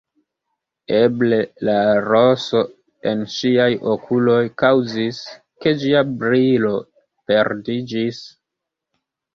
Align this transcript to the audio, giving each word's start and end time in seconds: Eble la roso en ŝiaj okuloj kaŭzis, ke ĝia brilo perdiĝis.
Eble 0.99 1.37
la 1.69 1.75
roso 2.05 2.63
en 3.13 3.23
ŝiaj 3.35 3.69
okuloj 3.93 4.41
kaŭzis, 4.63 5.23
ke 5.63 5.77
ĝia 5.85 6.05
brilo 6.27 6.75
perdiĝis. 7.31 8.27